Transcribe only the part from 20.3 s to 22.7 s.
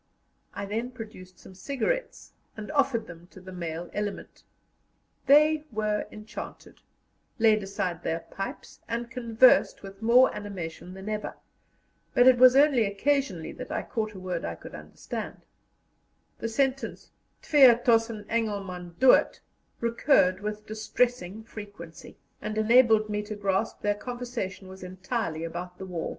with distressing frequency, and